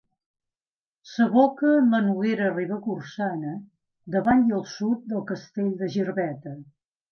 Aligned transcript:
S'aboca 1.09 1.73
en 1.81 1.91
la 1.95 1.99
Noguera 2.05 2.47
Ribagorçana 2.55 3.53
davant 4.17 4.43
i 4.49 4.57
al 4.61 4.67
sud 4.75 5.07
del 5.15 5.25
Castell 5.35 5.71
de 5.85 5.95
Girbeta. 6.01 6.59